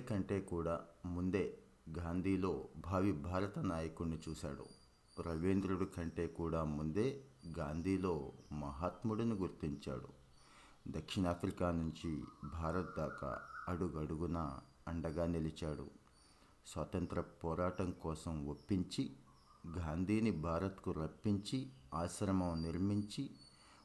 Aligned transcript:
కంటే 0.00 0.40
కూడా 0.40 0.80
ముందే 1.06 1.58
గాంధీలో 1.98 2.68
భావి 2.76 3.12
భారత 3.12 3.58
నాయకుడిని 3.58 4.18
చూశాడు. 4.28 4.64
రవీంద్రుడి 5.22 5.86
కంటే 5.86 6.26
కూడా 6.26 6.64
ముందే 6.64 7.24
గాంధీలో 7.58 8.32
మహాత్ముడిని 8.52 9.34
గుర్తించాడు. 9.34 10.08
దక్షిణాఫ్రికా 10.88 11.70
నుంచి 11.70 12.22
భారత్ 12.44 12.96
దాకా 12.98 13.40
అడుగడుగున 13.68 14.58
అండగా 14.88 15.26
నిలిచాడు. 15.26 15.90
స్వాతంత్ర 16.66 17.20
పోరాటం 17.20 17.94
కోసం 18.02 18.48
ఒప్పించి 18.48 19.10
గాంధీని 19.78 20.30
భారత్కు 20.30 20.90
రప్పించి 20.90 21.68
ఆశ్రమం 21.94 22.62
నిర్మించి 22.62 23.30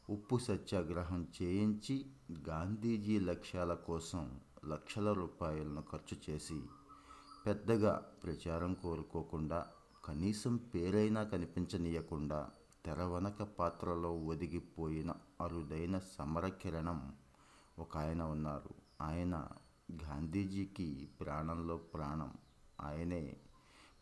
ఉప్పు 0.09 0.37
సత్యాగ్రహం 0.37 1.27
చేయించి 1.41 2.05
గాంధీజీ 2.49 3.19
లక్ష్యాల 3.19 3.73
కోసం 3.73 4.39
లక్షల 4.65 5.13
రూపాయలను 5.13 5.83
ఖర్చు 5.91 6.17
చేసి 6.29 6.63
పెద్దగా 7.45 8.11
ప్రచారం 8.23 8.73
కోరుకోకుండా 8.73 9.67
కనీసం 10.05 10.57
పేరైనా 10.57 11.23
కనిపించనీయకుండా 11.23 12.49
తెరవనక 12.85 13.43
పాత్రలో 13.43 14.17
ఒదిగిపోయిన 14.17 15.13
అరుదైన 15.41 15.99
సమర 15.99 16.47
కిరణం 16.47 17.13
ఒక 17.79 17.97
ఆయన 17.97 18.23
ఉన్నారు. 18.23 18.69
ఆయన 19.01 19.47
గాంధీజీకి 20.03 21.09
ప్రాణంలో 21.21 21.77
ప్రాణం. 21.77 22.33
ఆయనే 22.81 23.37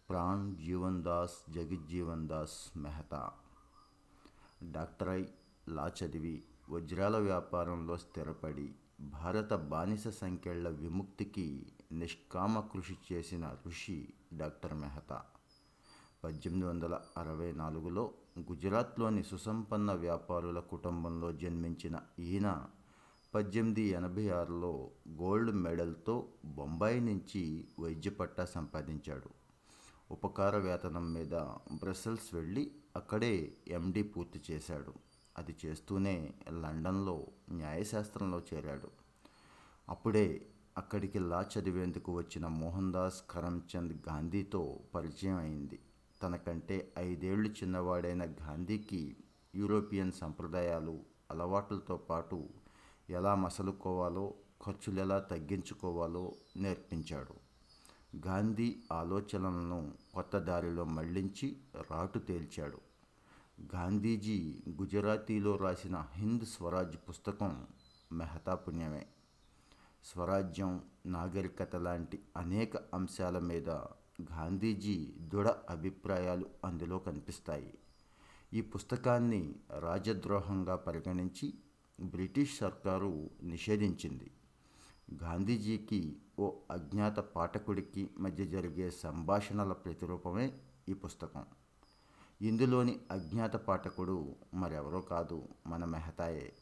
ప్రాణ్ 0.09 0.55
జీవన్ 0.55 1.03
దాస్ 1.03 1.51
జగజ్జీవన్ 1.51 2.27
దాస్ 2.27 2.77
మెహతా. 2.77 3.31
డాక్టర్ 4.71 5.09
అయి 5.09 5.33
లా 5.69 5.91
చదివి 6.03 6.43
వజ్రాల 6.71 7.17
వ్యాపారంలో 7.17 7.97
స్థిరపడి 7.97 8.71
భారత 9.01 9.53
బానిస 9.53 10.07
సంఖ్యల 10.07 10.69
విముక్తికి 10.69 11.65
నిష్కామ 11.91 12.59
కృషి 12.59 12.97
చేసిన 13.11 13.55
ఋషి 13.67 14.07
డాక్టర్ 14.33 14.73
మెహతా. 14.73 15.21
పద్దెనిమిది 16.23 16.67
వందల 16.67 16.99
అరవై 17.17 17.51
నాలుగులో 17.51 18.11
గుజరాత్లోని 18.39 19.23
సుసంపన్న 19.23 19.93
వ్యాపారుల 19.93 20.59
కుటుంబంలో 20.59 21.31
జన్మించిన 21.31 21.99
ఈయన 22.19 22.65
పద్దెనిమిది 23.35 23.81
ఎనభై 23.81 24.29
ఆరులో 24.29 24.89
గోల్డ్ 25.09 25.55
మెడల్తో 25.55 26.27
బొంబాయి 26.45 26.99
నుంచి 26.99 27.67
వైద్య 27.79 28.09
పట్టా 28.09 28.45
సంపాదించాడు. 28.45 29.29
ఉపకార 30.11 30.57
వేతనం 30.57 31.13
మీద 31.13 31.35
బ్రసెల్స్ 31.71 32.35
వెళ్ళి 32.35 32.71
అక్కడే 32.95 33.53
ఎండి 33.67 34.03
పూర్తి 34.03 34.41
చేశాడు. 34.51 35.10
అది 35.37 35.55
చేస్తూనే 35.65 36.33
లండన్లో 36.51 37.27
న్యాయశాస్త్రంలో 37.51 38.41
చేరాడు. 38.53 38.87
అప్పుడే 39.89 40.45
అక్కడికి 40.77 41.19
లా 41.19 41.45
చదివేందుకు 41.57 42.11
వచ్చిన 42.11 42.47
మోహన్ 42.47 42.93
దాస్ 42.93 43.23
కరమ్చంద్ 43.31 43.93
గాంధీతో 43.93 44.79
పరిచయం 44.95 45.35
అయింది. 45.35 45.79
తనకంటే 46.23 46.93
ఐదేళ్ళు 46.97 47.49
చిన్నవాడైన 47.49 48.25
గాంధీకి 48.25 49.15
యూరోపియన్ 49.55 50.11
సంప్రదాయాలు 50.11 50.99
అలవాట్లతో 51.31 51.97
పాటు 51.97 52.49
ఎలా 53.09 53.35
మసలుకోవాలో 53.35 54.33
ఖర్చులు 54.65 54.99
ఎలా 54.99 55.19
తగ్గించుకోవాలో 55.19 56.33
నేర్పించాడు. 56.57 57.33
గాంధీ 58.27 58.75
ఆలోచనలను 58.91 59.93
కొత్త 60.13 60.39
దారిలో 60.39 60.83
మళ్ళించి 60.83 61.57
రాటు 61.91 62.19
తేల్చాడు. 62.19 62.90
గాంధీజీ 63.61 64.63
గుజరాతీలో 64.69 65.55
రాసిన 65.55 66.05
హింద్ 66.13 66.45
స్వరాజ్ 66.45 66.97
పుస్తకం 67.09 67.67
మెహతా 68.11 68.55
పుణ్యమే 68.55 69.05
స్వరాజ్యం 70.03 70.81
నాగరికత 71.05 71.75
లాంటి 71.75 72.19
అనేక 72.37 72.77
అంశాల 72.77 73.39
మీద 73.39 73.69
గాంధీజీ 74.31 75.13
దృఢ 75.17 75.47
అభిప్రాయాలు 75.47 76.45
అందులో 76.65 76.99
కనిపిస్తాయి. 76.99 77.73
ఈ 78.53 78.61
పుస్తకాన్ని 78.61 79.55
రాజద్రోహంగా 79.79 80.75
పరిగణించి 80.75 81.53
బ్రిటిష్ 82.01 82.59
సర్కారు 82.59 83.29
నిషేధించింది. 83.43 84.31
గాంధీజీకి 85.23 86.17
ఓ 86.39 86.53
అజ్ఞాత 86.71 87.19
పాఠకుడికి 87.19 88.09
మధ్య 88.19 88.45
జరిగే 88.45 88.91
సంభాషణల 88.91 89.73
ప్రతిరూపమే 89.73 90.59
ఈ 90.89 90.93
పుస్తకం. 90.93 91.45
ఇందులోని 92.41 92.99
అజ్ఞాత 93.11 93.55
పాఠకుడు 93.55 94.35
మరెవరో 94.53 95.01
కాదు 95.01 95.47
మన 95.67 95.85
మెహతాయే. 95.85 96.53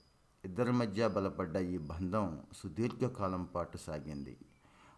ఇద్దరి 0.46 0.72
మధ్య 0.72 1.08
బలపడ్డ 1.08 1.58
ఈ 1.58 1.78
బంధం 1.78 2.40
సుదీర్ఘకాలం 2.54 3.44
పాటు 3.44 3.78
సాగింది. 3.78 4.38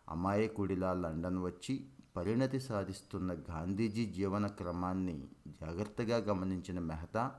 అమాయకుడిలా 0.10 0.94
లండన్ 0.94 1.44
వచ్చి 1.44 1.86
పరిణతి 2.16 2.60
సాధిస్తున్న 2.60 3.34
గాంధీజీ 3.34 4.06
జీవన 4.06 4.48
క్రమాన్ని 4.48 5.28
జాగ్రత్తగా 5.48 6.18
గమనించిన 6.18 6.80
మెహతా 6.80 7.32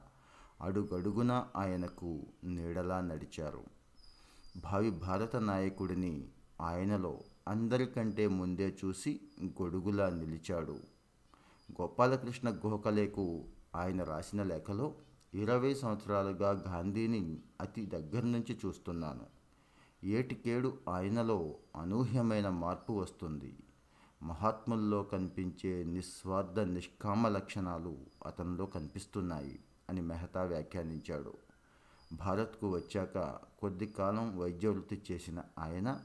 అడుగడుగునా 0.60 1.48
ఆయనకు 1.56 2.26
నీడలా 2.44 3.00
నడిచారు. 3.00 3.64
భావి 4.56 4.90
భారత 4.90 5.36
నాయకుడిని 5.36 6.28
ఆయనలో 6.60 7.20
అందరికంటే 7.48 8.28
ముందే 8.28 8.78
చూసి 8.84 9.20
గొడుగులా 9.44 10.10
నిలిచాడు. 10.10 10.91
గోపాలకృష్ణ 11.80 12.50
గోఖలేకు 12.50 13.44
ఆయన 13.74 14.02
రాసిన 14.02 14.42
లేఖలో 14.42 14.94
ఇరవై 15.34 15.74
సంవత్సరాలుగా 15.74 16.50
గాంధీని 16.50 17.38
అతి 17.60 17.86
దగ్గర 17.86 18.22
నుంచి 18.22 18.58
చూస్తున్నాను. 18.66 19.26
ఏటికేడు 20.04 20.78
ఆయనలో 20.88 21.54
అనూహ్యమైన 21.76 22.48
మార్పు 22.48 22.92
వస్తుంది. 22.92 23.56
మహాత్ముల్లో 24.22 25.02
కనిపించే 25.02 25.84
నిస్వార్థ 25.84 26.60
నిష్కామ 26.60 27.28
లక్షణాలు 27.28 27.96
అతనిలో 28.26 28.66
కనిపిస్తున్నాయి 28.66 29.60
అని 29.90 30.00
మెహతా 30.00 30.42
వ్యాఖ్యానించాడు. 30.42 31.34
భారత్కు 32.12 32.70
వచ్చాక 32.70 33.18
కొద్ది 33.60 33.86
కాలం 33.86 34.38
వైద్య 34.38 34.68
వృత్తి 34.68 35.02
చేసిన 35.10 35.42
ఆయన 35.58 36.00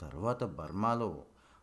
తర్వాత 0.00 0.44
బర్మాలో 0.44 1.22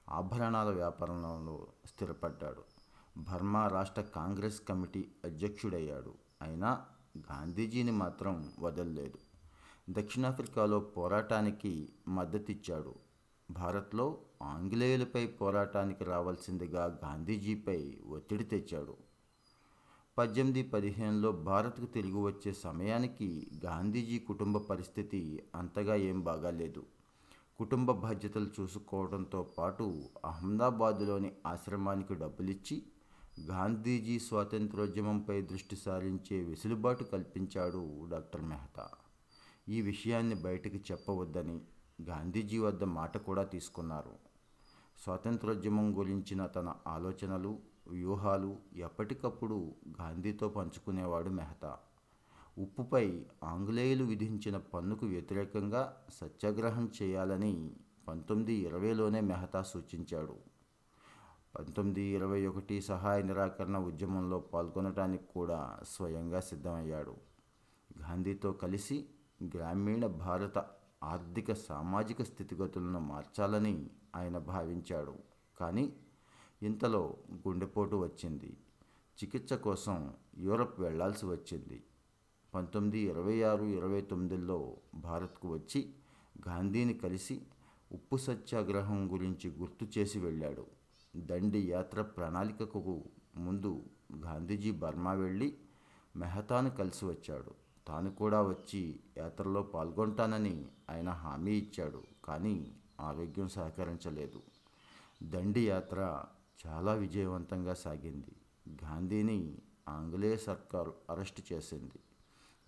ఆభరణాల 0.09 0.69
వ్యాపారంలో 0.69 1.67
స్థిరపడ్డాడు. 1.85 2.78
బర్మా 3.17 3.67
రాష్ట్ర 3.67 4.01
కాంగ్రెస్ 4.01 4.61
కమిటీ 4.69 5.07
అధ్యక్షుడయ్యాడు. 5.25 6.13
అయినా 6.41 6.85
గాంధీజీని 7.17 7.91
మాత్రం 7.91 8.51
వదల్లేదు. 8.59 9.17
దక్షిణాఫ్రికాలో 9.89 10.79
పోరాటానికి 10.79 11.89
మద్దతిచ్చాడు. 12.07 12.95
భారత్లో 13.51 14.17
ఆంగ్లేయులపై 14.43 15.27
పోరాటానికి 15.27 16.03
రావాల్సిందిగా 16.03 16.99
గాంధీజీపై 17.05 17.97
ఒత్తిడి 18.09 18.43
తెచ్చాడు. 18.43 18.97
పద్దెనిమిది 20.17 20.63
పదిహేనులో 20.63 21.31
భారత్కు 21.31 21.85
తిరిగి 21.85 22.21
వచ్చే 22.21 22.53
సమయానికి 22.53 23.47
గాంధీజీ 23.65 24.19
కుటుంబ 24.19 24.57
పరిస్థితి 24.57 25.43
అంతగా 25.55 25.95
ఏం 25.95 26.21
బాగాలేదు. 26.21 26.85
కుటుంబ 27.59 27.91
బాధ్యతలు 27.91 28.49
చూసుకోవడంతో 28.59 29.43
పాటు 29.57 30.03
అహ్మదాబాదులోని 30.25 31.31
ఆశ్రమానికి 31.47 32.15
డబ్బులిచ్చి 32.15 32.83
గాంధీజీ 33.47 34.19
స్వాతంత్రోద్యమంపై 34.19 35.41
దృష్టి 35.41 35.75
సారించే 35.75 36.43
వెసులుబాటు 36.43 37.03
కల్పించాడు 37.03 38.07
డాక్టర్ 38.11 38.41
మెహతా. 38.41 38.89
ఈ 39.69 39.81
విషయాన్ని 39.81 40.35
బయటకు 40.35 40.75
చెప్పవద్దని 40.75 41.61
గాంధీజీ 42.01 42.57
వద్ద 42.57 42.83
మాట 42.83 43.17
కూడా 43.17 43.43
తీసుకున్నారు. 43.43 44.11
స్వాతంత్రోద్యమం 45.03 45.97
గురించిన 45.97 46.45
తన 46.45 46.73
ఆలోచనలు 46.87 47.59
వ్యూహాలు 47.87 48.57
ఎప్పటికప్పుడు 48.75 49.75
గాంధీతో 50.01 50.49
పంచుకునేవాడు 50.49 51.29
మెహతా. 51.29 51.77
ఉప్పుపై 52.57 53.25
ఆంగ్లేయులు 53.43 54.03
విధించిన 54.03 54.57
పన్నుకు 54.57 55.05
వ్యతిరేకంగా 55.05 55.97
సత్యాగ్రహం 56.13 56.91
చేయాలని 57.01 57.71
పంతొమ్మిది 58.07 58.53
ఇరవైలోనే 58.53 59.21
మెహతా 59.21 59.61
సూచించాడు. 59.61 60.58
పంతొమ్మిది 61.57 62.01
ఇరవై 62.01 62.45
ఒకటి 62.45 62.81
సహాయ 62.81 63.21
నిరాకరణ 63.21 63.77
ఉద్యమంలో 63.77 64.39
పాల్గొనడానికి 64.39 65.23
కూడా 65.33 65.79
స్వయంగా 65.83 66.39
సిద్ధమయ్యాడు. 66.39 67.15
గాంధీతో 67.99 68.51
కలిసి 68.51 69.05
గ్రామీణ 69.55 70.05
భారత 70.05 70.57
ఆర్థిక 71.03 71.53
సామాజిక 71.53 72.21
స్థితిగతులను 72.21 72.99
మార్చాలని 72.99 73.89
ఆయన 74.15 74.37
భావించాడు. 74.37 75.15
కానీ 75.59 75.93
ఇంతలో 76.63 77.17
గుండెపోటు 77.33 77.95
వచ్చింది. 77.95 78.57
చికిత్స 79.23 79.53
కోసం 79.53 80.13
యూరప్ 80.37 80.79
వెళ్ళాల్సి 80.79 81.25
వచ్చింది. 81.25 81.83
పంతొమ్మిది 82.53 82.99
ఇరవై 82.99 83.41
ఆరు 83.41 83.63
ఇరవై 83.63 84.01
తొమ్మిదిలో 84.01 84.77
భారత్కు 84.95 85.47
వచ్చి 85.53 85.93
గాంధీని 86.47 86.93
కలిసి 86.93 87.41
ఉప్పు 87.91 88.17
సత్యాగ్రహం 88.17 89.13
గురించి 89.13 89.49
గుర్తు 89.49 89.99
చేసి 89.99 90.19
వెళ్ళాడు. 90.19 90.78
దండి 91.15 91.71
యాత్ర 91.71 92.01
ప్రణాళికకు 92.01 93.03
ముందు 93.35 93.83
గాంధీజీ 94.25 94.71
బర్మా 94.71 95.13
వెళ్ళి 95.13 95.57
మెహతాను 96.15 96.69
కలిసి 96.69 97.05
వచ్చాడు. 97.05 97.51
తాను 97.87 98.15
కూడా 98.15 98.41
వచ్చి 98.41 98.99
యాత్రలో 99.17 99.61
పాల్గొంటానని 99.61 100.65
ఆయన 100.89 101.09
హామీ 101.09 101.51
ఇచ్చాడు 101.51 102.03
కానీ 102.23 102.73
ఆరోగ్యం 102.99 103.47
సహకరించలేదు. 103.47 104.41
దండి 105.23 105.67
యాత్ర 105.67 106.23
చాలా 106.67 106.93
విజయవంతంగా 106.93 107.73
సాగింది. 107.73 108.35
గాంధీని 108.83 109.57
ఆంగ్లేయ 109.89 110.37
సర్కారు 110.37 110.93
అరెస్టు 111.09 111.53
చేసింది. 111.53 111.99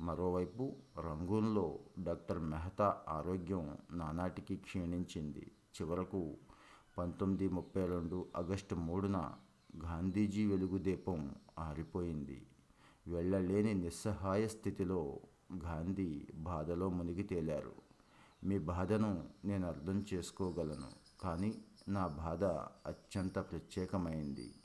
మరోవైపు 0.02 0.76
రంగూన్లో 1.00 1.80
డాక్టర్ 2.00 2.40
మెహతా 2.40 3.02
ఆరోగ్యం 3.10 3.78
నానాటికి 3.92 4.56
క్షీణించింది. 4.56 5.52
చివరకు 5.82 6.38
పంతొమ్మిది 6.98 7.48
ముప్పై 7.48 7.86
రెండు 7.86 8.28
ఆగస్టు 8.36 8.76
మూడున 8.76 9.34
గాంధీజీ 9.84 10.46
వెలుగు 10.46 10.78
దీపం 10.78 11.36
ఆరిపోయింది. 11.60 12.48
వెళ్ళలేని 13.08 13.74
నిస్సహాయ 13.74 14.48
స్థితిలో 14.48 15.20
గాంధీ 15.64 16.28
బాధలో 16.36 16.90
మునిగి 16.90 17.24
తేలారు. 17.24 17.74
మీ 18.44 18.60
బాధను 18.60 19.30
నేను 19.46 19.68
అర్థం 19.68 20.06
చేసుకోగలను 20.14 20.90
కానీ 21.24 21.54
నా 21.90 22.08
బాధ 22.08 22.44
అత్యంత 22.90 23.40
ప్రత్యేకమైంది. 23.40 24.56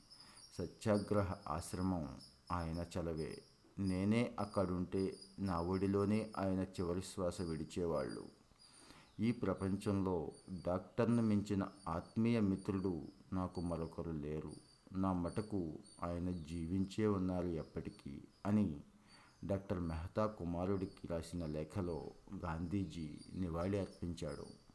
సత్యాగ్రహ 0.57 1.35
ఆశ్రమం 1.47 2.17
ఆయన 2.51 2.85
చలవే. 2.99 3.37
నేనే 3.79 4.35
అక్కడుంటే 4.39 5.15
నా 5.39 5.61
ఒడిలోనే 5.61 6.31
ఆయన 6.37 6.59
చివరి 6.63 7.01
శ్వాస 7.01 7.41
విడిచేవాళ్ళు. 7.41 8.36
ఈ 9.19 9.31
ప్రపంచంలో 9.31 10.31
డాక్టర్ను 10.67 11.23
మించిన 11.23 11.67
ఆత్మీయ 11.87 12.39
మిత్రుడు 12.39 13.07
నాకు 13.33 13.61
మరొకరు 13.61 14.11
లేరు. 14.11 14.51
నా 14.93 15.13
మటుకు 15.13 15.79
ఆయన 16.03 16.31
జీవించే 16.31 17.07
ఉన్నారు 17.07 17.47
ఎప్పటికీ 17.47 18.21
అని 18.45 18.81
డాక్టర్ 19.45 19.79
మెహతా 19.79 20.27
కుమారుడికి 20.27 21.07
రాసిన 21.07 21.45
లేఖలో 21.45 22.11
గాంధీజీ 22.45 23.17
నివాళి 23.33 23.79
అర్పించాడు. 23.79 24.66